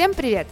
Всем 0.00 0.14
привет! 0.14 0.46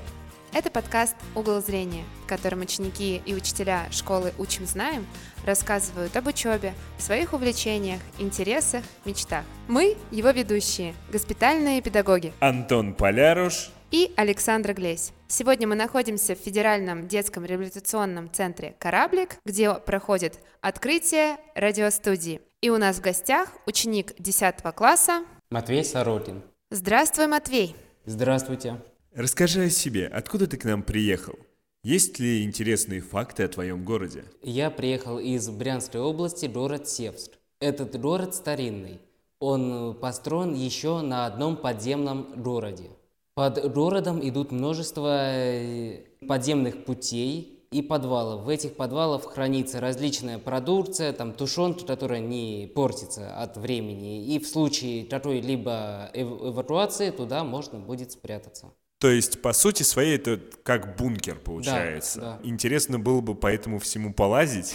Это 0.52 0.70
подкаст 0.70 1.16
«Угол 1.34 1.62
зрения», 1.62 2.04
в 2.22 2.28
котором 2.28 2.60
ученики 2.60 3.22
и 3.24 3.32
учителя 3.32 3.86
школы 3.90 4.34
«Учим, 4.36 4.66
знаем» 4.66 5.06
рассказывают 5.46 6.14
об 6.18 6.26
учебе, 6.26 6.74
своих 6.98 7.32
увлечениях, 7.32 7.98
интересах, 8.18 8.84
мечтах. 9.06 9.46
Мы– 9.66 9.96
его 10.10 10.28
ведущие, 10.32 10.92
госпитальные 11.10 11.80
педагоги 11.80 12.34
Антон 12.40 12.92
Поляруш 12.92 13.70
и 13.90 14.12
Александра 14.16 14.74
Глесь. 14.74 15.12
Сегодня 15.28 15.66
мы 15.66 15.76
находимся 15.76 16.34
в 16.34 16.38
Федеральном 16.38 17.08
детском 17.08 17.46
реабилитационном 17.46 18.30
центре 18.30 18.74
«Кораблик», 18.78 19.36
где 19.46 19.72
проходит 19.72 20.40
открытие 20.60 21.38
радиостудии. 21.54 22.42
И 22.60 22.68
у 22.68 22.76
нас 22.76 22.98
в 22.98 23.00
гостях 23.00 23.48
ученик 23.64 24.12
10 24.18 24.56
класса 24.74 25.24
Матвей 25.48 25.86
Сорокин. 25.86 26.42
Здравствуй, 26.70 27.28
Матвей! 27.28 27.74
Здравствуйте. 28.04 28.76
Расскажи 29.18 29.64
о 29.64 29.68
себе, 29.68 30.06
откуда 30.06 30.46
ты 30.46 30.56
к 30.56 30.64
нам 30.64 30.84
приехал? 30.84 31.34
Есть 31.82 32.20
ли 32.20 32.44
интересные 32.44 33.00
факты 33.00 33.42
о 33.42 33.48
твоем 33.48 33.84
городе? 33.84 34.22
Я 34.44 34.70
приехал 34.70 35.18
из 35.18 35.48
Брянской 35.50 36.00
области, 36.00 36.46
город 36.46 36.88
Севск. 36.88 37.32
Этот 37.58 38.00
город 38.00 38.36
старинный. 38.36 39.00
Он 39.40 39.96
построен 40.00 40.54
еще 40.54 41.00
на 41.00 41.26
одном 41.26 41.56
подземном 41.56 42.40
городе. 42.40 42.90
Под 43.34 43.72
городом 43.72 44.20
идут 44.22 44.52
множество 44.52 45.32
э, 45.34 46.04
подземных 46.28 46.84
путей 46.84 47.66
и 47.72 47.82
подвалов. 47.82 48.44
В 48.44 48.48
этих 48.48 48.76
подвалах 48.76 49.24
хранится 49.24 49.80
различная 49.80 50.38
продукция, 50.38 51.12
там 51.12 51.32
тушенки, 51.32 51.84
которая 51.84 52.20
не 52.20 52.70
портится 52.72 53.36
от 53.36 53.56
времени. 53.56 54.28
И 54.28 54.38
в 54.38 54.46
случае 54.46 55.06
какой-либо 55.06 56.08
эв- 56.14 56.50
эвакуации 56.50 57.10
туда 57.10 57.42
можно 57.42 57.80
будет 57.80 58.12
спрятаться. 58.12 58.72
То 58.98 59.08
есть, 59.08 59.40
по 59.42 59.52
сути 59.52 59.84
своей, 59.84 60.16
это 60.16 60.40
как 60.64 60.96
бункер 60.96 61.36
получается. 61.36 62.20
да. 62.20 62.40
Интересно 62.42 62.98
было 62.98 63.20
бы 63.20 63.36
по 63.36 63.46
этому 63.46 63.78
всему 63.78 64.12
полазить. 64.12 64.74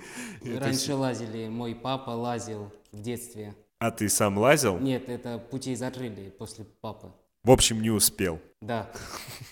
Раньше 0.42 0.94
лазили, 0.94 1.48
мой 1.48 1.74
папа 1.74 2.10
лазил 2.10 2.72
в 2.92 3.00
детстве. 3.02 3.54
А 3.78 3.90
ты 3.90 4.08
сам 4.08 4.38
лазил? 4.38 4.78
Нет, 4.78 5.08
это 5.08 5.38
путей 5.38 5.76
закрыли 5.76 6.30
после 6.30 6.64
папы. 6.64 7.12
В 7.44 7.50
общем, 7.50 7.82
не 7.82 7.90
успел. 7.90 8.40
Да. 8.60 8.90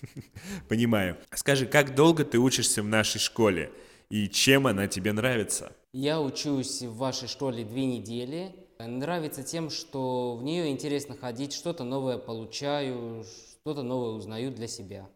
Понимаю. 0.68 1.18
Скажи, 1.34 1.66
как 1.66 1.94
долго 1.94 2.24
ты 2.24 2.38
учишься 2.38 2.82
в 2.82 2.86
нашей 2.86 3.18
школе? 3.18 3.70
И 4.08 4.28
чем 4.28 4.66
она 4.66 4.86
тебе 4.86 5.12
нравится? 5.12 5.72
Я 5.92 6.20
учусь 6.20 6.82
в 6.82 6.96
вашей 6.96 7.28
школе 7.28 7.64
две 7.64 7.84
недели. 7.84 8.54
Нравится 8.78 9.42
тем, 9.42 9.70
что 9.70 10.36
в 10.36 10.42
нее 10.42 10.70
интересно 10.70 11.16
ходить, 11.16 11.52
что-то 11.52 11.84
новое 11.84 12.18
получаю, 12.18 13.24
что-то 13.66 13.82
новое 13.82 14.10
узнаю 14.10 14.52
для 14.52 14.68
себя. 14.68 15.08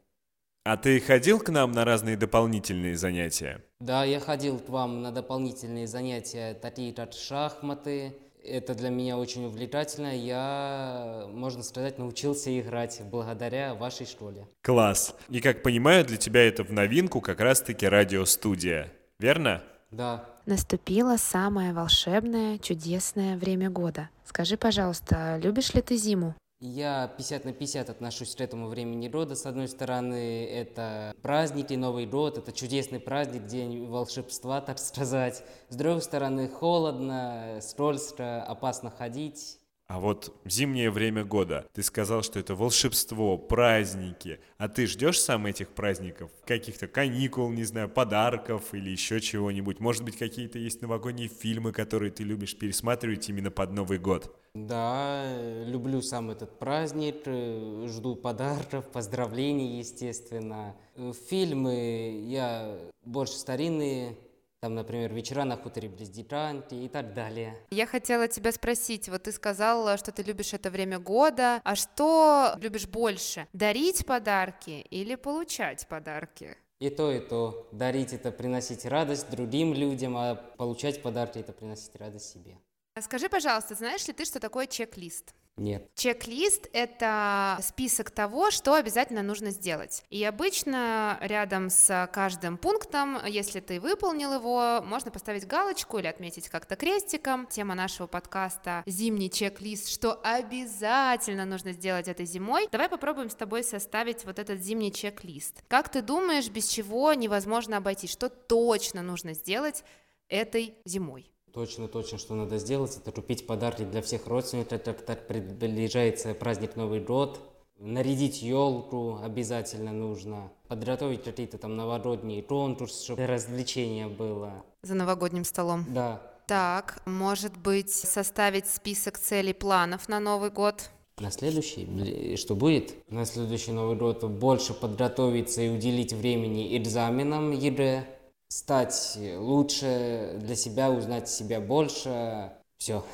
А 0.64 0.76
ты 0.76 0.98
ходил 0.98 1.38
к 1.38 1.50
нам 1.50 1.70
на 1.70 1.84
разные 1.84 2.16
дополнительные 2.16 2.96
занятия? 2.96 3.64
Да, 3.78 4.02
я 4.02 4.18
ходил 4.18 4.58
к 4.58 4.68
вам 4.68 5.02
на 5.02 5.12
дополнительные 5.12 5.86
занятия, 5.86 6.54
такие 6.54 6.92
как 6.92 7.12
шахматы. 7.12 8.12
Это 8.42 8.74
для 8.74 8.88
меня 8.88 9.18
очень 9.18 9.44
увлекательно. 9.44 10.16
Я, 10.16 11.26
можно 11.28 11.62
сказать, 11.62 11.96
научился 11.98 12.50
играть 12.58 13.00
благодаря 13.04 13.76
вашей 13.76 14.04
школе. 14.04 14.48
Класс. 14.62 15.14
И 15.28 15.40
как 15.40 15.62
понимаю, 15.62 16.04
для 16.04 16.16
тебя 16.16 16.42
это 16.42 16.64
в 16.64 16.72
новинку 16.72 17.20
как 17.20 17.38
раз-таки 17.38 17.86
радиостудия. 17.86 18.92
Верно? 19.20 19.62
Да, 19.92 20.24
Наступило 20.46 21.16
самое 21.16 21.72
волшебное, 21.72 22.58
чудесное 22.58 23.36
время 23.36 23.70
года. 23.70 24.08
Скажи, 24.24 24.56
пожалуйста, 24.56 25.38
любишь 25.40 25.74
ли 25.74 25.82
ты 25.82 25.96
зиму? 25.96 26.34
Я 26.62 27.08
50 27.16 27.46
на 27.46 27.52
50 27.54 27.88
отношусь 27.88 28.36
к 28.36 28.40
этому 28.42 28.68
времени 28.68 29.08
года. 29.08 29.34
С 29.34 29.46
одной 29.46 29.66
стороны, 29.66 30.44
это 30.44 31.14
праздники, 31.22 31.72
Новый 31.72 32.04
год, 32.04 32.36
это 32.36 32.52
чудесный 32.52 33.00
праздник, 33.00 33.46
день 33.46 33.86
волшебства, 33.86 34.60
так 34.60 34.78
сказать. 34.78 35.42
С 35.70 35.76
другой 35.76 36.02
стороны, 36.02 36.50
холодно, 36.50 37.60
скользко, 37.62 38.42
опасно 38.42 38.90
ходить. 38.90 39.59
А 39.90 39.98
вот 39.98 40.32
зимнее 40.44 40.88
время 40.88 41.24
года, 41.24 41.66
ты 41.72 41.82
сказал, 41.82 42.22
что 42.22 42.38
это 42.38 42.54
волшебство, 42.54 43.36
праздники. 43.36 44.38
А 44.56 44.68
ты 44.68 44.86
ждешь 44.86 45.20
сам 45.20 45.46
этих 45.46 45.70
праздников? 45.70 46.30
Каких-то 46.46 46.86
каникул, 46.86 47.50
не 47.50 47.64
знаю, 47.64 47.88
подарков 47.88 48.72
или 48.72 48.88
еще 48.88 49.20
чего-нибудь? 49.20 49.80
Может 49.80 50.04
быть, 50.04 50.16
какие-то 50.16 50.60
есть 50.60 50.80
новогодние 50.80 51.26
фильмы, 51.26 51.72
которые 51.72 52.12
ты 52.12 52.22
любишь 52.22 52.56
пересматривать 52.56 53.28
именно 53.28 53.50
под 53.50 53.72
Новый 53.72 53.98
год? 53.98 54.32
Да, 54.54 55.26
люблю 55.66 56.02
сам 56.02 56.30
этот 56.30 56.56
праздник, 56.60 57.22
э, 57.24 57.86
жду 57.88 58.14
подарков, 58.14 58.86
поздравлений, 58.92 59.78
естественно. 59.78 60.76
Э, 60.94 61.12
Фильмы 61.28 62.26
я 62.28 62.78
больше 63.04 63.32
старинные, 63.32 64.16
там, 64.60 64.74
например, 64.74 65.12
«Вечера 65.12 65.44
на 65.44 65.56
хуторе 65.56 65.88
близ 65.88 66.10
Дитранки» 66.10 66.74
и 66.74 66.88
так 66.88 67.14
далее. 67.14 67.56
Я 67.70 67.86
хотела 67.86 68.28
тебя 68.28 68.52
спросить, 68.52 69.08
вот 69.08 69.22
ты 69.22 69.32
сказала, 69.32 69.96
что 69.96 70.12
ты 70.12 70.22
любишь 70.22 70.52
это 70.52 70.70
время 70.70 70.98
года, 70.98 71.60
а 71.64 71.74
что 71.74 72.54
любишь 72.60 72.86
больше, 72.86 73.46
дарить 73.54 74.04
подарки 74.04 74.86
или 74.90 75.14
получать 75.14 75.86
подарки? 75.88 76.56
И 76.78 76.90
то, 76.90 77.10
и 77.10 77.20
то. 77.20 77.68
Дарить 77.72 78.12
это 78.12 78.30
приносить 78.30 78.84
радость 78.84 79.30
другим 79.30 79.74
людям, 79.74 80.16
а 80.16 80.34
получать 80.34 81.02
подарки 81.02 81.38
это 81.38 81.52
приносить 81.52 81.94
радость 81.96 82.30
себе. 82.32 82.58
Скажи, 83.00 83.28
пожалуйста, 83.28 83.74
знаешь 83.74 84.06
ли 84.08 84.12
ты, 84.12 84.24
что 84.24 84.40
такое 84.40 84.66
чек-лист? 84.66 85.34
Нет. 85.60 85.90
Чек-лист— 85.94 86.70
это 86.72 87.58
список 87.60 88.10
того, 88.10 88.50
что 88.50 88.72
обязательно 88.74 89.22
нужно 89.22 89.50
сделать. 89.50 90.02
И 90.08 90.24
обычно 90.24 91.18
рядом 91.20 91.68
с 91.68 92.08
каждым 92.14 92.56
пунктом, 92.56 93.18
если 93.26 93.60
ты 93.60 93.78
выполнил 93.78 94.32
его, 94.32 94.80
можно 94.82 95.10
поставить 95.10 95.46
галочку 95.46 95.98
или 95.98 96.06
отметить 96.06 96.48
как-то 96.48 96.76
крестиком. 96.76 97.46
Тема 97.46 97.74
нашего 97.74 98.06
подкаста 98.06 98.82
«Зимний 98.86 99.30
чек-лист», 99.30 99.90
что 99.90 100.14
обязательно 100.22 101.44
нужно 101.44 101.72
сделать 101.72 102.08
этой 102.08 102.24
зимой. 102.24 102.66
Давай 102.72 102.88
попробуем 102.88 103.28
с 103.28 103.34
тобой 103.34 103.62
составить 103.62 104.24
вот 104.24 104.38
этот 104.38 104.60
зимний 104.62 104.90
чек-лист. 104.90 105.62
Как 105.68 105.90
ты 105.90 106.00
думаешь, 106.00 106.48
без 106.48 106.68
чего 106.68 107.12
невозможно 107.12 107.76
обойтись? 107.76 108.12
Что 108.12 108.30
точно 108.30 109.02
нужно 109.02 109.34
сделать 109.34 109.84
этой 110.30 110.76
зимой? 110.86 111.30
Точно, 111.52 111.88
точно, 111.88 112.18
что 112.18 112.34
надо 112.34 112.58
сделать, 112.58 112.96
это 112.96 113.10
купить 113.10 113.46
подарки 113.46 113.82
для 113.82 114.02
всех 114.02 114.26
родственников, 114.28 114.82
так, 114.82 115.02
так 115.02 115.26
приближается 115.26 116.32
праздник 116.34 116.76
Новый 116.76 117.00
год. 117.00 117.40
Нарядить 117.78 118.42
елку 118.42 119.18
обязательно 119.22 119.90
нужно. 119.90 120.52
Подготовить 120.68 121.24
какие-то 121.24 121.58
там 121.58 121.76
новогодние 121.76 122.42
конкурсы, 122.42 123.04
чтобы 123.04 123.26
развлечения 123.26 124.06
было. 124.06 124.62
За 124.82 124.94
новогодним 124.94 125.44
столом. 125.44 125.86
Да. 125.88 126.20
Так, 126.46 127.02
может 127.06 127.56
быть, 127.56 127.90
составить 127.90 128.66
список 128.66 129.18
целей, 129.18 129.54
планов 129.54 130.08
на 130.08 130.20
Новый 130.20 130.50
год? 130.50 130.90
На 131.18 131.30
следующий, 131.30 132.36
что 132.36 132.54
будет? 132.54 132.94
На 133.10 133.24
следующий 133.24 133.72
Новый 133.72 133.96
год 133.96 134.24
больше 134.24 134.72
подготовиться 134.72 135.62
и 135.62 135.68
уделить 135.68 136.12
времени 136.12 136.76
экзаменам 136.76 137.50
ЕГЭ, 137.52 138.06
стать 138.50 139.16
лучше 139.16 140.36
для 140.40 140.56
себя, 140.56 140.90
узнать 140.90 141.28
себя 141.28 141.60
больше. 141.60 142.52
Все. 142.76 143.04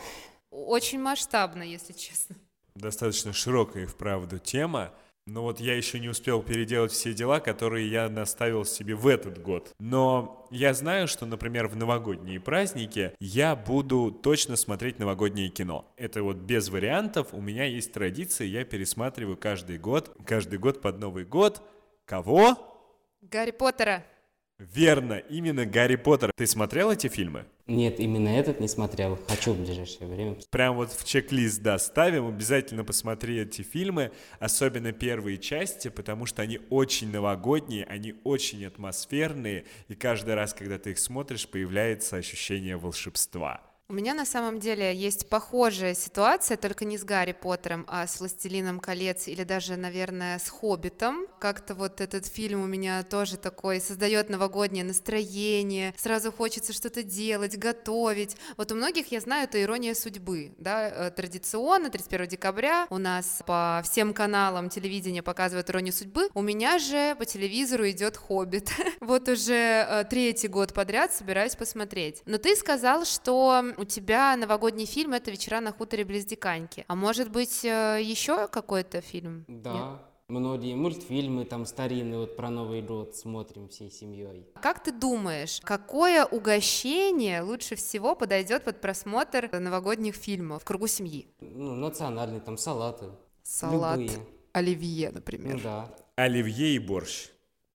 Очень 0.50 1.00
масштабно, 1.00 1.62
если 1.62 1.92
честно. 1.92 2.36
Достаточно 2.74 3.32
широкая 3.32 3.84
и 3.84 3.86
вправду 3.86 4.38
тема. 4.38 4.92
Но 5.28 5.42
вот 5.42 5.58
я 5.58 5.76
еще 5.76 5.98
не 5.98 6.08
успел 6.08 6.40
переделать 6.40 6.92
все 6.92 7.12
дела, 7.12 7.40
которые 7.40 7.90
я 7.90 8.08
наставил 8.08 8.64
себе 8.64 8.94
в 8.94 9.08
этот 9.08 9.42
год. 9.42 9.74
Но 9.80 10.46
я 10.52 10.72
знаю, 10.72 11.08
что, 11.08 11.26
например, 11.26 11.66
в 11.66 11.74
новогодние 11.74 12.38
праздники 12.38 13.12
я 13.18 13.56
буду 13.56 14.12
точно 14.12 14.54
смотреть 14.54 15.00
новогоднее 15.00 15.48
кино. 15.48 15.84
Это 15.96 16.22
вот 16.22 16.36
без 16.36 16.68
вариантов. 16.68 17.28
У 17.32 17.40
меня 17.40 17.64
есть 17.64 17.92
традиция, 17.92 18.46
я 18.46 18.64
пересматриваю 18.64 19.36
каждый 19.36 19.78
год. 19.78 20.16
Каждый 20.24 20.60
год 20.60 20.80
под 20.80 21.00
Новый 21.00 21.24
год. 21.24 21.60
Кого? 22.04 22.56
Гарри 23.20 23.50
Поттера. 23.50 24.04
Верно, 24.58 25.14
именно 25.14 25.66
Гарри 25.66 25.96
Поттер. 25.96 26.32
Ты 26.34 26.46
смотрел 26.46 26.90
эти 26.90 27.08
фильмы? 27.08 27.44
Нет, 27.66 28.00
именно 28.00 28.28
этот 28.28 28.58
не 28.58 28.68
смотрел. 28.68 29.18
Хочу 29.28 29.52
в 29.52 29.58
ближайшее 29.58 30.06
время. 30.08 30.36
Прям 30.50 30.76
вот 30.76 30.92
в 30.92 31.04
чек-лист, 31.04 31.60
да, 31.62 31.78
ставим. 31.78 32.28
Обязательно 32.28 32.82
посмотри 32.82 33.38
эти 33.38 33.60
фильмы, 33.60 34.12
особенно 34.38 34.92
первые 34.92 35.36
части, 35.36 35.88
потому 35.88 36.24
что 36.24 36.40
они 36.40 36.60
очень 36.70 37.10
новогодние, 37.10 37.84
они 37.84 38.14
очень 38.24 38.64
атмосферные, 38.64 39.66
и 39.88 39.94
каждый 39.94 40.34
раз, 40.34 40.54
когда 40.54 40.78
ты 40.78 40.92
их 40.92 40.98
смотришь, 40.98 41.46
появляется 41.48 42.16
ощущение 42.16 42.76
волшебства. 42.76 43.60
У 43.88 43.92
меня 43.92 44.14
на 44.14 44.24
самом 44.24 44.58
деле 44.58 44.92
есть 44.92 45.28
похожая 45.28 45.94
ситуация, 45.94 46.56
только 46.56 46.84
не 46.84 46.98
с 46.98 47.04
Гарри 47.04 47.30
Поттером, 47.30 47.84
а 47.86 48.08
с 48.08 48.18
«Властелином 48.18 48.80
колец» 48.80 49.28
или 49.28 49.44
даже, 49.44 49.76
наверное, 49.76 50.40
с 50.40 50.48
«Хоббитом». 50.48 51.28
Как-то 51.38 51.76
вот 51.76 52.00
этот 52.00 52.26
фильм 52.26 52.62
у 52.64 52.66
меня 52.66 53.04
тоже 53.04 53.36
такой 53.36 53.80
создает 53.80 54.28
новогоднее 54.28 54.82
настроение, 54.82 55.94
сразу 55.96 56.32
хочется 56.32 56.72
что-то 56.72 57.04
делать, 57.04 57.56
готовить. 57.56 58.36
Вот 58.56 58.72
у 58.72 58.74
многих, 58.74 59.12
я 59.12 59.20
знаю, 59.20 59.44
это 59.44 59.62
ирония 59.62 59.94
судьбы, 59.94 60.52
да, 60.58 60.88
э, 60.88 61.10
традиционно 61.12 61.88
31 61.88 62.26
декабря 62.26 62.88
у 62.90 62.98
нас 62.98 63.40
по 63.46 63.82
всем 63.84 64.14
каналам 64.14 64.68
телевидения 64.68 65.22
показывают 65.22 65.70
иронию 65.70 65.92
судьбы, 65.92 66.28
у 66.34 66.42
меня 66.42 66.80
же 66.80 67.14
по 67.14 67.24
телевизору 67.24 67.88
идет 67.88 68.16
«Хоббит». 68.16 68.68
Вот 69.00 69.28
уже 69.28 69.54
э, 69.88 70.04
третий 70.10 70.48
год 70.48 70.72
подряд 70.72 71.12
собираюсь 71.12 71.54
посмотреть. 71.54 72.22
Но 72.26 72.38
ты 72.38 72.56
сказал, 72.56 73.04
что 73.04 73.62
у 73.78 73.84
тебя 73.84 74.36
новогодний 74.36 74.86
фильм 74.86 75.12
это 75.12 75.30
«Вечера 75.30 75.60
на 75.60 75.72
хуторе 75.72 76.04
близ 76.04 76.24
Диканьки». 76.24 76.84
А 76.88 76.94
может 76.94 77.30
быть, 77.30 77.64
э, 77.64 78.00
еще 78.02 78.48
какой-то 78.48 79.00
фильм? 79.00 79.44
Да. 79.48 79.72
Нет? 79.72 80.00
Многие 80.28 80.74
мультфильмы 80.74 81.44
там 81.44 81.64
старинные, 81.66 82.18
вот 82.18 82.36
про 82.36 82.50
Новый 82.50 82.82
год 82.82 83.14
смотрим 83.14 83.68
всей 83.68 83.92
семьей. 83.92 84.48
Как 84.60 84.82
ты 84.82 84.90
думаешь, 84.90 85.60
какое 85.62 86.24
угощение 86.24 87.42
лучше 87.42 87.76
всего 87.76 88.16
подойдет 88.16 88.64
под 88.64 88.80
просмотр 88.80 89.48
новогодних 89.52 90.16
фильмов 90.16 90.62
в 90.62 90.64
кругу 90.64 90.88
семьи? 90.88 91.28
Ну, 91.40 91.76
национальные, 91.76 92.40
там 92.40 92.58
салаты. 92.58 93.06
Салат 93.44 94.00
Любые. 94.00 94.18
оливье, 94.52 95.10
например. 95.12 95.54
Ну 95.54 95.60
да. 95.62 95.94
Оливье 96.16 96.74
и 96.74 96.80
борщ. 96.80 97.28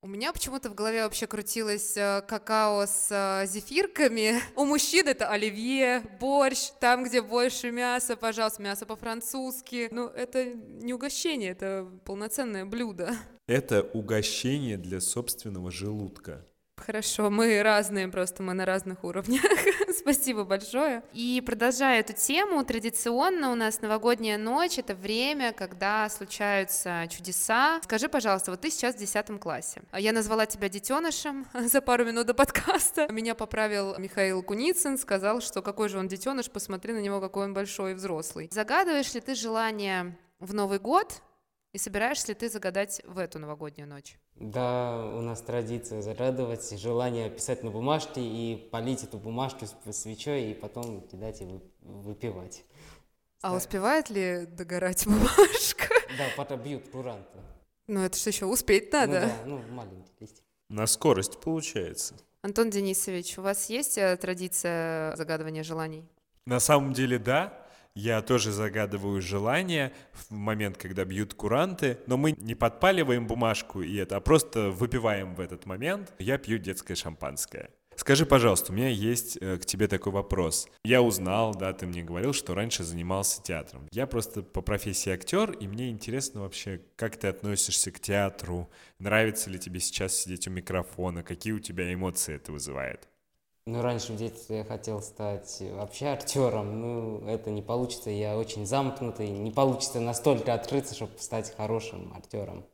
У 0.03 0.07
меня 0.07 0.33
почему-то 0.33 0.71
в 0.71 0.74
голове 0.74 1.03
вообще 1.03 1.27
крутилось 1.27 1.95
э, 1.95 2.24
какао 2.27 2.88
с 2.88 3.09
э, 3.12 3.45
зефирками. 3.45 4.42
У 4.56 4.65
мужчин 4.65 5.07
это 5.07 5.30
оливье, 5.30 6.01
борщ, 6.19 6.71
там, 6.80 7.03
где 7.03 7.21
больше 7.21 7.69
мяса, 7.69 8.15
пожалуйста, 8.15 8.63
мясо 8.63 8.88
по-французски. 8.88 9.89
Ну, 9.92 10.07
это 10.07 10.56
не 10.56 10.95
угощение, 10.95 11.51
это 11.51 11.88
полноценное 12.03 12.65
блюдо. 12.65 13.15
Это 13.45 13.83
угощение 13.83 14.77
для 14.77 15.01
собственного 15.01 15.69
желудка. 15.69 16.48
Хорошо, 16.77 17.30
мы 17.30 17.62
разные, 17.62 18.07
просто 18.07 18.42
мы 18.42 18.56
на 18.56 18.65
разных 18.65 19.03
уровнях. 19.03 19.44
Спасибо 19.97 20.43
большое. 20.43 21.03
И 21.13 21.41
продолжая 21.45 21.99
эту 21.99 22.13
тему, 22.13 22.63
традиционно 22.63 23.51
у 23.51 23.55
нас 23.55 23.81
новогодняя 23.81 24.38
ночь— 24.38 24.77
это 24.77 24.95
время, 24.95 25.53
когда 25.53 26.09
случаются 26.09 27.07
чудеса. 27.09 27.79
Скажи, 27.83 28.07
пожалуйста, 28.09 28.51
вот 28.51 28.61
ты 28.61 28.69
сейчас 28.69 28.95
в 28.95 28.99
10 28.99 29.39
классе. 29.39 29.81
Я 29.93 30.11
назвала 30.11 30.45
тебя 30.45 30.69
детенышем 30.69 31.45
за 31.53 31.81
пару 31.81 32.05
минут 32.05 32.27
до 32.27 32.33
подкаста. 32.33 33.07
Меня 33.11 33.35
поправил 33.35 33.95
Михаил 33.97 34.43
Куницын, 34.43 34.97
сказал, 34.97 35.41
что 35.41 35.61
какой 35.61 35.89
же 35.89 35.97
он 35.97 36.07
детеныш, 36.07 36.49
посмотри 36.49 36.93
на 36.93 36.99
него, 36.99 37.19
какой 37.19 37.45
он 37.45 37.53
большой 37.53 37.91
и 37.91 37.95
взрослый. 37.95 38.49
Загадываешь 38.51 39.13
ли 39.13 39.21
ты 39.21 39.35
желание 39.35 40.17
в 40.39 40.53
Новый 40.53 40.79
год 40.79 41.21
и 41.73 41.77
собираешься 41.77 42.29
ли 42.29 42.33
ты 42.33 42.50
загадать 42.50 43.01
в 43.06 43.18
эту 43.18 43.39
новогоднюю 43.39 43.88
ночь? 43.88 44.18
Да, 44.35 45.06
у 45.15 45.21
нас 45.21 45.41
традиция 45.41 46.01
загадывать, 46.01 46.77
желание 46.79 47.29
писать 47.29 47.63
на 47.63 47.71
бумажке 47.71 48.21
и 48.21 48.56
полить 48.71 49.03
эту 49.03 49.18
бумажку 49.18 49.65
свечой 49.91 50.51
и 50.51 50.53
потом 50.53 51.01
кидать 51.07 51.41
и 51.41 51.59
выпивать. 51.81 52.63
А 53.41 53.56
успевает 53.56 54.09
ли 54.09 54.45
догорать 54.45 55.06
бумажка? 55.06 55.88
Да, 56.18 56.25
потом 56.35 56.62
бьют 56.62 56.89
куранты. 56.89 57.39
Ну 57.88 58.01
это 58.01 58.17
что 58.17 58.29
еще 58.29 58.45
успеть 58.45 58.91
надо? 58.91 59.21
Ну 59.21 59.27
да, 59.27 59.35
ну 59.45 59.74
маленький 59.74 60.12
листик. 60.19 60.44
На 60.69 60.88
скорость 60.88 61.39
получается. 61.39 62.15
Антон 62.41 62.69
Денисович, 62.69 63.38
у 63.38 63.41
вас 63.41 63.69
есть 63.69 63.97
э, 63.97 64.17
традиция 64.17 65.15
загадывания 65.15 65.63
желаний? 65.63 66.07
На 66.45 66.59
самом 66.59 66.94
деле 66.94 67.19
да, 67.19 67.53
я 67.95 68.21
тоже 68.21 68.51
загадываю 68.51 69.21
желание 69.21 69.91
в 70.13 70.31
момент, 70.31 70.77
когда 70.77 71.05
бьют 71.05 71.33
куранты, 71.33 71.99
но 72.07 72.17
мы 72.17 72.31
не 72.31 72.55
подпаливаем 72.55 73.27
бумажку 73.27 73.81
и 73.81 73.95
это, 73.95 74.17
а 74.17 74.19
просто 74.19 74.71
выпиваем 74.71 75.35
в 75.35 75.39
этот 75.39 75.65
момент. 75.65 76.13
Я 76.19 76.38
пью 76.38 76.57
детское 76.57 76.95
шампанское. 76.95 77.69
Скажи, 77.95 78.25
пожалуйста, 78.25 78.71
у 78.71 78.75
меня 78.75 78.88
есть 78.88 79.38
э, 79.41 79.57
к 79.57 79.65
тебе 79.65 79.88
такой 79.88 80.11
вопрос. 80.11 80.67
Я 80.83 81.01
узнал, 81.01 81.53
да, 81.53 81.71
ты 81.73 81.85
мне 81.85 82.01
говорил, 82.01 82.33
что 82.33 82.55
раньше 82.55 82.83
занимался 82.83 83.43
театром. 83.43 83.88
Я 83.91 84.07
просто 84.07 84.41
по 84.41 84.61
профессии 84.61 85.11
актер, 85.11 85.51
и 85.51 85.67
мне 85.67 85.89
интересно 85.89 86.41
вообще, 86.41 86.81
как 86.95 87.17
ты 87.17 87.27
относишься 87.27 87.91
к 87.91 87.99
театру, 87.99 88.71
нравится 88.97 89.49
ли 89.49 89.59
тебе 89.59 89.79
сейчас 89.79 90.15
сидеть 90.15 90.47
у 90.47 90.51
микрофона, 90.51 91.21
какие 91.21 91.53
у 91.53 91.59
тебя 91.59 91.93
эмоции 91.93 92.35
это 92.35 92.51
вызывает. 92.51 93.07
Ну, 93.68 93.81
раньше 93.84 94.13
в 94.13 94.18
детстве 94.18 94.60
я 94.60 94.63
хотел 94.63 95.02
стать 95.02 95.62
вообще 95.62 96.08
актером, 96.08 96.81
ну, 96.81 97.28
это 97.28 97.52
не 97.52 97.62
получится, 97.62 98.10
я 98.10 98.36
очень 98.36 98.66
замкнутый, 98.66 99.30
не 99.30 99.52
получится 99.52 100.00
настолько 100.00 100.56
открыться, 100.56 100.96
чтобы 100.96 101.13
стать 101.19 101.56
хорошим 101.56 102.12
актером. 102.18 102.66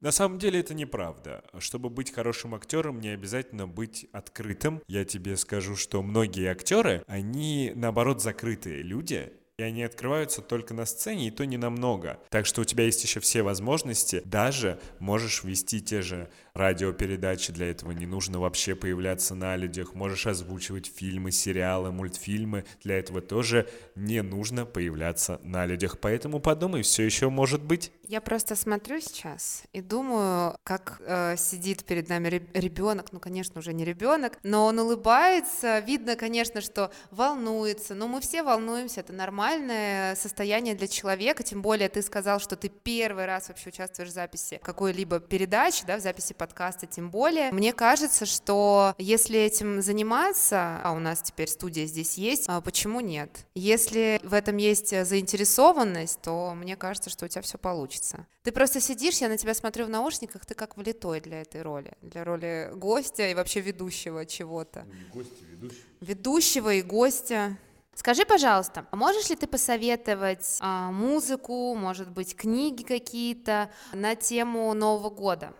На 0.00 0.12
самом 0.12 0.38
деле 0.38 0.60
это 0.60 0.74
неправда. 0.74 1.42
Чтобы 1.58 1.90
быть 1.90 2.12
хорошим 2.12 2.54
актером, 2.54 3.00
не 3.00 3.08
обязательно 3.08 3.66
быть 3.66 4.06
открытым. 4.12 4.82
Я 4.88 5.04
тебе 5.04 5.36
скажу, 5.36 5.74
что 5.74 6.02
многие 6.02 6.50
актеры, 6.50 7.02
они 7.06 7.72
наоборот 7.74 8.22
закрытые 8.22 8.82
люди, 8.82 9.32
и 9.58 9.62
они 9.62 9.82
открываются 9.82 10.42
только 10.42 10.74
на 10.74 10.84
сцене, 10.84 11.28
и 11.28 11.30
то 11.30 11.46
не 11.46 11.56
намного. 11.56 12.20
Так 12.28 12.44
что 12.44 12.60
у 12.60 12.64
тебя 12.64 12.84
есть 12.84 13.02
еще 13.02 13.20
все 13.20 13.42
возможности, 13.42 14.20
даже 14.26 14.78
можешь 14.98 15.44
вести 15.44 15.80
те 15.80 16.02
же 16.02 16.28
радиопередачи, 16.56 17.52
для 17.52 17.70
этого 17.70 17.92
не 17.92 18.06
нужно 18.06 18.40
вообще 18.40 18.74
появляться 18.74 19.34
на 19.34 19.56
людях, 19.56 19.94
можешь 19.94 20.26
озвучивать 20.26 20.90
фильмы, 20.94 21.30
сериалы, 21.30 21.92
мультфильмы, 21.92 22.64
для 22.82 22.98
этого 22.98 23.20
тоже 23.20 23.68
не 23.94 24.22
нужно 24.22 24.64
появляться 24.64 25.38
на 25.42 25.66
людях. 25.66 25.98
Поэтому 26.00 26.40
подумай, 26.40 26.82
все 26.82 27.04
еще 27.04 27.28
может 27.28 27.62
быть. 27.62 27.92
Я 28.08 28.20
просто 28.20 28.56
смотрю 28.56 29.00
сейчас 29.00 29.64
и 29.72 29.80
думаю, 29.80 30.56
как 30.62 31.00
э, 31.00 31.36
сидит 31.36 31.84
перед 31.84 32.08
нами 32.08 32.28
ребенок, 32.54 33.12
ну, 33.12 33.20
конечно, 33.20 33.58
уже 33.58 33.72
не 33.72 33.84
ребенок, 33.84 34.38
но 34.42 34.66
он 34.66 34.78
улыбается, 34.78 35.80
видно, 35.80 36.16
конечно, 36.16 36.60
что 36.60 36.92
волнуется, 37.10 37.94
но 37.94 38.06
мы 38.06 38.20
все 38.20 38.42
волнуемся, 38.42 39.00
это 39.00 39.12
нормальное 39.12 40.14
состояние 40.14 40.74
для 40.74 40.86
человека, 40.86 41.42
тем 41.42 41.62
более 41.62 41.88
ты 41.88 42.00
сказал, 42.00 42.38
что 42.38 42.54
ты 42.56 42.68
первый 42.68 43.26
раз 43.26 43.48
вообще 43.48 43.70
участвуешь 43.70 44.10
в 44.10 44.12
записи 44.12 44.60
какой-либо 44.62 45.18
передачи, 45.18 45.84
да, 45.84 45.98
в 45.98 46.00
записи 46.00 46.32
подкаста, 46.32 46.45
тем 46.86 47.10
более. 47.10 47.50
Мне 47.52 47.72
кажется, 47.72 48.26
что 48.26 48.94
если 48.98 49.38
этим 49.38 49.82
заниматься, 49.82 50.80
а 50.82 50.92
у 50.92 50.98
нас 50.98 51.22
теперь 51.22 51.48
студия 51.48 51.86
здесь 51.86 52.18
есть, 52.18 52.44
а 52.48 52.60
почему 52.60 53.00
нет? 53.00 53.46
Если 53.54 54.20
в 54.22 54.34
этом 54.34 54.56
есть 54.56 54.90
заинтересованность, 55.06 56.20
то 56.20 56.54
мне 56.54 56.76
кажется, 56.76 57.10
что 57.10 57.24
у 57.24 57.28
тебя 57.28 57.42
все 57.42 57.58
получится. 57.58 58.26
Ты 58.42 58.52
просто 58.52 58.80
сидишь, 58.80 59.18
я 59.18 59.28
на 59.28 59.36
тебя 59.36 59.54
смотрю 59.54 59.86
в 59.86 59.88
наушниках, 59.88 60.46
ты 60.46 60.54
как 60.54 60.76
влитой 60.76 61.20
для 61.20 61.42
этой 61.42 61.62
роли, 61.62 61.92
для 62.02 62.22
роли 62.24 62.70
гостя 62.74 63.28
и 63.28 63.34
вообще 63.34 63.60
ведущего 63.60 64.24
чего-то. 64.24 64.86
Гостя, 65.12 65.44
ведущего. 65.50 65.82
Ведущего 66.00 66.74
и 66.74 66.82
гостя. 66.82 67.58
Скажи, 67.96 68.26
пожалуйста, 68.26 68.86
а 68.90 68.96
можешь 68.96 69.30
ли 69.30 69.36
ты 69.36 69.46
посоветовать 69.46 70.58
а, 70.60 70.92
музыку, 70.92 71.74
может 71.74 72.10
быть, 72.10 72.36
книги 72.36 72.82
какие-то 72.82 73.70
на 73.94 74.14
тему 74.14 74.74
Нового 74.74 75.08
года? 75.08 75.54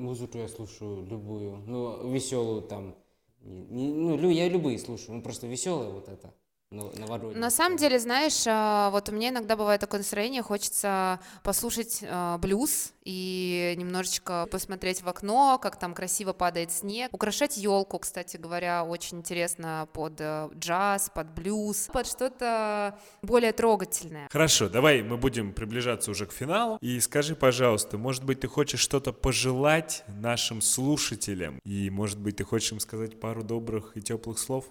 Музыку 0.00 0.38
я 0.38 0.48
слушаю 0.48 1.04
любую, 1.04 1.58
ну, 1.66 2.10
веселую 2.10 2.62
там. 2.62 2.96
Ну, 3.42 4.30
я 4.30 4.48
любые 4.48 4.78
слушаю, 4.78 5.16
ну, 5.16 5.22
просто 5.22 5.46
веселая 5.46 5.90
вот 5.90 6.08
это. 6.08 6.34
На 6.72 7.50
самом 7.50 7.78
деле, 7.78 7.98
знаешь, 7.98 8.44
а, 8.46 8.90
вот 8.90 9.08
у 9.08 9.12
меня 9.12 9.30
иногда 9.30 9.56
бывает 9.56 9.80
такое 9.80 9.98
настроение, 9.98 10.40
хочется 10.40 11.18
послушать 11.42 12.04
а, 12.06 12.38
блюз 12.38 12.92
и 13.04 13.74
немножечко 13.76 14.46
посмотреть 14.48 15.02
в 15.02 15.08
окно, 15.08 15.58
как 15.60 15.80
там 15.80 15.94
красиво 15.94 16.32
падает 16.32 16.70
снег, 16.70 17.12
украшать 17.12 17.56
елку, 17.56 17.98
кстати 17.98 18.36
говоря, 18.36 18.84
очень 18.84 19.18
интересно 19.18 19.88
под 19.92 20.20
э, 20.20 20.48
джаз, 20.56 21.10
под 21.12 21.34
блюз, 21.34 21.88
под 21.92 22.06
что-то 22.06 22.96
более 23.20 23.52
трогательное. 23.52 24.28
Хорошо, 24.30 24.68
давай 24.68 25.02
мы 25.02 25.16
будем 25.16 25.52
приближаться 25.52 26.12
уже 26.12 26.26
к 26.26 26.32
финалу. 26.32 26.78
И 26.80 27.00
скажи, 27.00 27.34
пожалуйста, 27.34 27.98
может 27.98 28.22
быть, 28.22 28.40
ты 28.40 28.46
хочешь 28.46 28.80
что-то 28.80 29.12
пожелать 29.12 30.04
нашим 30.06 30.60
слушателям? 30.60 31.58
И, 31.64 31.90
может 31.90 32.20
быть, 32.20 32.36
ты 32.36 32.44
хочешь 32.44 32.70
им 32.70 32.78
сказать 32.78 33.18
пару 33.18 33.42
добрых 33.42 33.96
и 33.96 34.00
теплых 34.00 34.38
слов? 34.38 34.66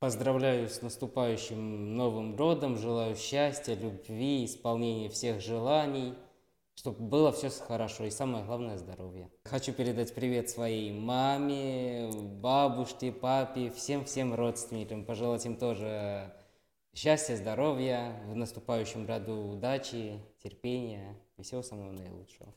Поздравляю 0.00 0.68
с 0.68 0.80
наступающим 0.80 1.96
Новым 1.96 2.36
годом, 2.36 2.78
желаю 2.78 3.16
счастья, 3.16 3.74
любви, 3.74 4.44
исполнения 4.44 5.08
всех 5.08 5.40
желаний, 5.40 6.14
чтобы 6.76 7.00
было 7.00 7.32
все 7.32 7.50
хорошо 7.50 8.04
и 8.04 8.10
самое 8.10 8.44
главное 8.44 8.78
здоровье. 8.78 9.28
Хочу 9.42 9.72
передать 9.72 10.14
привет 10.14 10.48
своей 10.50 10.92
маме, 10.92 12.12
бабушке, 12.12 13.10
папе, 13.10 13.70
всем-всем 13.70 14.34
родственникам, 14.34 15.04
пожелать 15.04 15.44
им 15.46 15.56
тоже 15.56 16.32
счастья, 16.94 17.34
здоровья, 17.34 18.22
в 18.28 18.36
наступающем 18.36 19.04
году 19.04 19.48
удачи, 19.48 20.20
терпения 20.40 21.16
и 21.38 21.42
всего 21.42 21.64
самого 21.64 21.90
наилучшего. 21.90 22.54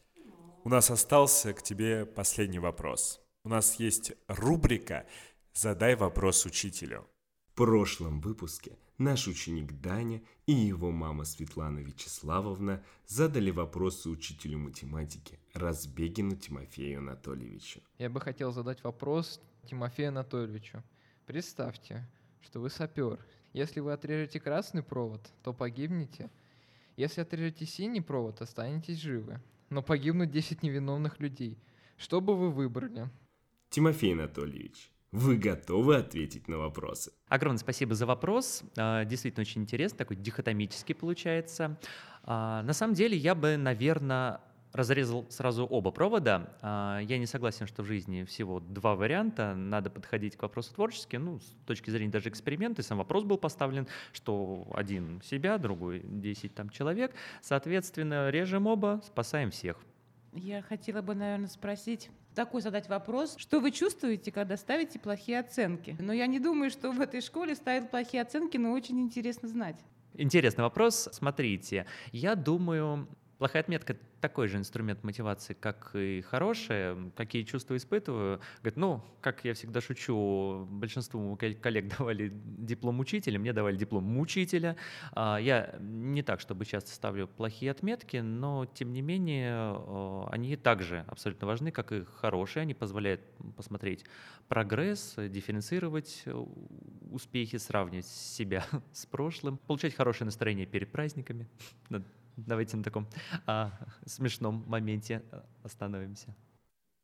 У 0.63 0.69
нас 0.69 0.91
остался 0.91 1.53
к 1.53 1.63
тебе 1.63 2.05
последний 2.05 2.59
вопрос. 2.59 3.19
У 3.43 3.49
нас 3.49 3.79
есть 3.79 4.13
рубрика 4.27 5.07
«Задай 5.53 5.95
вопрос 5.95 6.45
учителю». 6.45 7.07
В 7.51 7.53
прошлом 7.53 8.21
выпуске 8.21 8.77
наш 8.97 9.27
ученик 9.27 9.73
Даня 9.81 10.21
и 10.45 10.53
его 10.53 10.89
мама 10.89 11.25
Светлана 11.25 11.79
Вячеславовна 11.79 12.81
задали 13.05 13.51
вопросы 13.51 14.09
учителю 14.09 14.57
математики 14.57 15.37
Разбегину 15.53 16.37
Тимофею 16.37 16.99
Анатольевичу. 16.99 17.81
Я 17.97 18.09
бы 18.09 18.21
хотел 18.21 18.53
задать 18.53 18.81
вопрос 18.85 19.41
Тимофею 19.65 20.09
Анатольевичу. 20.09 20.81
Представьте, 21.25 22.09
что 22.39 22.61
вы 22.61 22.69
сапер. 22.69 23.19
Если 23.51 23.81
вы 23.81 23.91
отрежете 23.91 24.39
красный 24.39 24.81
провод, 24.81 25.29
то 25.43 25.53
погибнете. 25.53 26.31
Если 26.95 27.19
отрежете 27.19 27.65
синий 27.65 28.01
провод, 28.01 28.41
останетесь 28.41 28.97
живы. 28.97 29.41
Но 29.69 29.83
погибнут 29.83 30.31
10 30.31 30.63
невиновных 30.63 31.19
людей. 31.19 31.59
Что 31.97 32.21
бы 32.21 32.33
вы 32.33 32.49
выбрали? 32.49 33.09
Тимофей 33.69 34.13
Анатольевич, 34.13 34.89
вы 35.11 35.35
готовы 35.37 35.97
ответить 35.97 36.47
на 36.47 36.57
вопросы? 36.57 37.11
Огромное 37.27 37.59
спасибо 37.59 37.95
за 37.95 38.05
вопрос. 38.05 38.63
А, 38.77 39.03
Действительно 39.05 39.41
очень 39.41 39.61
интересно, 39.61 39.97
такой 39.97 40.15
дихотомический 40.17 40.95
получается. 40.95 41.77
А, 42.23 42.63
На 42.63 42.73
самом 42.73 42.93
деле 42.93 43.17
я 43.17 43.35
бы, 43.35 43.57
наверное, 43.57 44.39
разрезал 44.71 45.29
сразу 45.29 45.65
оба 45.65 45.91
провода. 45.91 46.55
А, 46.61 46.99
Я 46.99 47.17
не 47.17 47.25
согласен, 47.25 47.67
что 47.67 47.83
в 47.83 47.87
жизни 47.87 48.23
всего 48.23 48.61
два 48.61 48.95
варианта. 48.95 49.53
Надо 49.53 49.89
подходить 49.89 50.37
к 50.37 50.43
вопросу 50.43 50.73
творчески. 50.73 51.17
Ну, 51.17 51.39
с 51.39 51.55
точки 51.65 51.89
зрения 51.89 52.11
даже 52.11 52.29
эксперимента, 52.29 52.81
и 52.81 52.85
сам 52.85 52.97
вопрос 52.97 53.25
был 53.25 53.37
поставлен, 53.37 53.87
что 54.13 54.65
один 54.73 55.21
себя, 55.23 55.57
другой 55.57 56.01
10 56.05 56.55
там 56.55 56.69
человек. 56.69 57.13
Соответственно, 57.41 58.29
режем 58.29 58.65
оба, 58.65 59.01
спасаем 59.05 59.51
всех. 59.51 59.77
Я 60.33 60.61
хотела 60.61 61.01
бы, 61.01 61.13
наверное, 61.15 61.49
спросить, 61.49 62.09
такой 62.33 62.61
задать 62.61 62.89
вопрос, 62.89 63.35
что 63.37 63.59
вы 63.59 63.71
чувствуете, 63.71 64.31
когда 64.31 64.57
ставите 64.57 64.99
плохие 64.99 65.39
оценки? 65.39 65.95
Но 65.99 66.13
я 66.13 66.27
не 66.27 66.39
думаю, 66.39 66.69
что 66.69 66.91
в 66.91 67.01
этой 67.01 67.21
школе 67.21 67.55
ставят 67.55 67.91
плохие 67.91 68.21
оценки, 68.21 68.57
но 68.57 68.71
очень 68.71 68.99
интересно 68.99 69.47
знать. 69.47 69.77
Интересный 70.13 70.63
вопрос. 70.63 71.07
Смотрите, 71.11 71.85
я 72.11 72.35
думаю, 72.35 73.07
плохая 73.41 73.63
отметка 73.63 73.97
такой 74.19 74.47
же 74.47 74.57
инструмент 74.57 75.03
мотивации, 75.03 75.53
как 75.53 75.95
и 75.95 76.21
хорошая. 76.21 76.95
Какие 77.15 77.41
чувства 77.41 77.75
испытываю? 77.75 78.39
Говорит, 78.59 78.77
ну, 78.77 79.03
как 79.19 79.43
я 79.43 79.55
всегда 79.55 79.81
шучу, 79.81 80.67
большинству 80.69 81.35
кол- 81.37 81.55
коллег 81.59 81.87
давали 81.97 82.31
диплом 82.31 82.99
учителя, 82.99 83.39
мне 83.39 83.51
давали 83.51 83.77
диплом 83.77 84.03
мучителя. 84.03 84.75
А, 85.13 85.39
Я 85.39 85.75
не 85.79 86.21
так, 86.21 86.39
чтобы 86.39 86.65
часто 86.65 86.91
ставлю 86.91 87.27
плохие 87.27 87.71
отметки, 87.71 88.17
но 88.17 88.67
тем 88.67 88.93
не 88.93 89.01
менее 89.01 89.75
они 90.29 90.55
также 90.55 91.03
абсолютно 91.07 91.47
важны, 91.47 91.71
как 91.71 91.91
и 91.93 92.03
хорошие. 92.03 92.61
Они 92.61 92.75
позволяют 92.75 93.21
посмотреть 93.57 94.05
прогресс, 94.49 95.15
дифференцировать 95.17 96.21
э, 96.25 96.45
успехи, 97.09 97.57
сравнивать 97.57 98.05
себя 98.05 98.63
с 98.91 99.07
прошлым, 99.07 99.57
получать 99.57 99.95
хорошее 99.95 100.27
настроение 100.27 100.67
перед 100.67 100.91
праздниками. 100.91 101.47
На- 101.89 102.03
Давайте 102.47 102.77
на 102.77 102.83
таком 102.83 103.07
а, 103.45 103.71
смешном 104.05 104.63
моменте 104.67 105.23
э, 105.31 105.41
остановимся. 105.63 106.35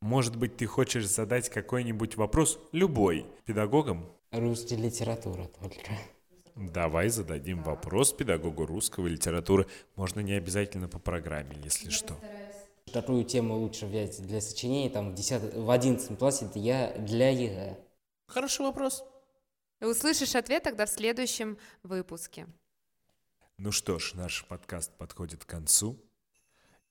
Может 0.02 0.36
быть, 0.36 0.58
ты 0.58 0.66
хочешь 0.66 1.08
задать 1.08 1.50
какой-нибудь 1.50 2.18
вопрос 2.18 2.60
любой 2.72 3.26
педагогам? 3.46 4.06
Русская 4.32 4.76
литература 4.76 5.46
только. 5.46 5.92
Давай 6.56 7.10
зададим 7.10 7.64
вопрос 7.64 8.14
педагогу 8.14 8.66
русского 8.66 9.08
литературы. 9.08 9.68
Можно 9.96 10.22
не 10.22 10.34
обязательно 10.34 10.88
по 10.88 11.00
программе, 11.00 11.56
если 11.64 11.90
что. 11.90 12.16
Какую 12.92 13.26
тему 13.26 13.56
лучше 13.58 13.86
взять 13.86 14.22
для 14.26 14.42
сочинения, 14.42 14.90
там, 14.90 15.12
в, 15.12 15.14
10, 15.14 15.56
в 15.56 15.70
11 15.70 16.18
классе, 16.18 16.46
это 16.46 16.58
я 16.58 16.96
для 16.98 17.30
ЕГЭ. 17.30 17.78
Хороший 18.28 18.62
вопрос. 18.62 19.04
Услышишь 19.82 20.36
ответ 20.36 20.64
тогда 20.64 20.86
в 20.86 20.90
следующем 20.90 21.58
выпуске. 21.84 22.48
Ну 23.60 23.72
что 23.72 23.98
ж, 23.98 24.14
наш 24.14 24.46
подкаст 24.46 24.96
подходит 25.00 25.44
к 25.44 25.50
концу. 25.50 25.98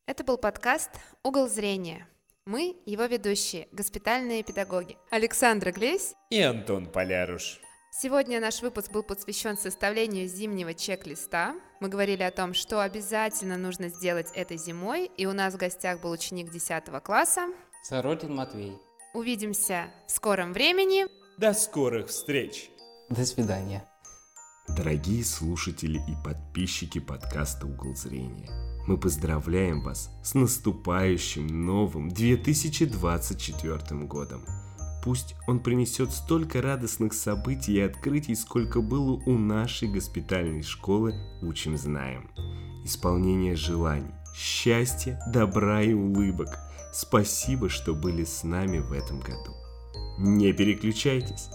Это 0.04 0.24
был 0.24 0.36
подкаст 0.36 0.90
«Угол 1.22 1.48
зрения». 1.48 2.08
Мы 2.44 2.76
его 2.86 3.04
ведущие, 3.04 3.68
госпитальные 3.70 4.42
педагоги. 4.42 4.96
Александра 5.10 5.70
Глесь. 5.70 6.14
И 6.30 6.40
Антон 6.40 6.86
Поляруш. 6.86 7.60
Сегодня 7.92 8.40
наш 8.40 8.62
выпуск 8.62 8.90
был 8.90 9.04
посвящен 9.04 9.56
составлению 9.56 10.26
зимнего 10.26 10.74
чек-листа. 10.74 11.54
Мы 11.78 11.88
говорили 11.88 12.24
о 12.24 12.32
том, 12.32 12.52
что 12.52 12.80
обязательно 12.80 13.56
нужно 13.56 13.88
сделать 13.88 14.32
этой 14.34 14.56
зимой, 14.56 15.08
и 15.16 15.26
у 15.26 15.32
нас 15.32 15.54
в 15.54 15.58
гостях 15.58 16.00
был 16.00 16.10
ученик 16.10 16.50
10 16.50 16.84
класса. 17.04 17.46
Сорокин 17.84 18.34
Матвей. 18.34 18.76
Увидимся 19.14 19.86
в 20.08 20.10
скором 20.10 20.52
времени. 20.52 21.06
До 21.38 21.52
скорых 21.52 22.08
встреч! 22.08 22.70
До 23.08 23.24
свидания. 23.24 23.88
Дорогие 24.68 25.24
слушатели 25.24 25.98
и 26.08 26.14
подписчики 26.24 26.98
подкаста 26.98 27.66
«Угол 27.66 27.94
зрения», 27.94 28.50
мы 28.86 28.98
поздравляем 28.98 29.80
вас 29.80 30.10
с 30.22 30.34
наступающим 30.34 31.46
новым 31.46 32.10
2024 32.10 34.04
годом. 34.04 34.44
Пусть 35.04 35.36
он 35.46 35.60
принесет 35.60 36.10
столько 36.10 36.60
радостных 36.60 37.14
событий 37.14 37.74
и 37.74 37.80
открытий, 37.80 38.34
сколько 38.34 38.80
было 38.80 39.12
у 39.12 39.38
нашей 39.38 39.88
госпитальной 39.88 40.62
школы 40.62 41.14
«Учим 41.42 41.78
знаем». 41.78 42.28
Исполнение 42.84 43.54
желаний, 43.54 44.14
счастья, 44.34 45.20
добра 45.32 45.82
и 45.82 45.94
улыбок. 45.94 46.58
Спасибо, 46.92 47.68
что 47.68 47.94
были 47.94 48.24
с 48.24 48.42
нами 48.42 48.78
в 48.78 48.92
этом 48.92 49.20
году. 49.20 49.54
Не 50.18 50.52
переключайтесь, 50.52 51.50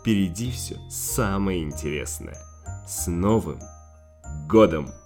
впереди 0.00 0.50
все 0.50 0.78
самое 0.88 1.62
интересное. 1.62 2.53
С 2.86 3.06
Новым 3.06 3.60
годом! 4.46 5.03